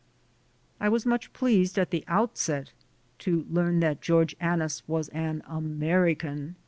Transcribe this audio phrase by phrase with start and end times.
[0.79, 2.71] I was much pleased at the outset
[3.19, 6.55] to learn that George Annis was an American.